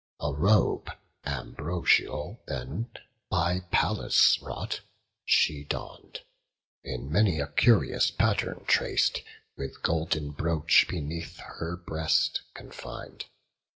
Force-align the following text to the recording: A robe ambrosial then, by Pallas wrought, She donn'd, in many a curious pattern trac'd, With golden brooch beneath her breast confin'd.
A 0.19 0.33
robe 0.33 0.89
ambrosial 1.27 2.41
then, 2.47 2.89
by 3.29 3.59
Pallas 3.71 4.39
wrought, 4.41 4.81
She 5.25 5.63
donn'd, 5.63 6.21
in 6.83 7.11
many 7.11 7.39
a 7.39 7.45
curious 7.45 8.09
pattern 8.09 8.65
trac'd, 8.67 9.19
With 9.55 9.83
golden 9.83 10.31
brooch 10.31 10.87
beneath 10.89 11.37
her 11.37 11.77
breast 11.77 12.41
confin'd. 12.55 13.25